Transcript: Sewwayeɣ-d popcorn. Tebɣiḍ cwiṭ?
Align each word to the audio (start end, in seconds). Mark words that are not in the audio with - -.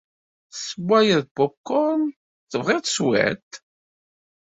Sewwayeɣ-d 0.65 1.27
popcorn. 1.35 2.03
Tebɣiḍ 2.51 2.81
cwiṭ? 2.93 3.51